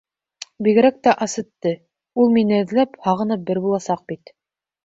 Бигерәк 0.67 0.97
тә 1.07 1.13
Асетте, 1.25 1.75
ул 2.23 2.33
мине 2.39 2.59
эҙләп, 2.65 2.99
һағынып 3.07 3.47
бер 3.51 3.65
буласаҡ 3.67 4.05
бит. 4.15 4.35